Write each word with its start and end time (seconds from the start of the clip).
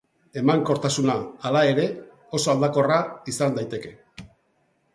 Emankortasuna, 0.39 1.17
hala 1.49 1.61
ere, 1.73 1.85
oso 2.39 2.53
aldakorra 2.55 2.97
izan 3.35 3.57
daiteke. 3.61 3.95